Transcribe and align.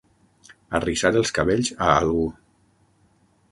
Arrissar 0.79 1.11
els 1.19 1.33
cabells 1.39 1.71
a 1.89 1.91
algú. 1.99 2.25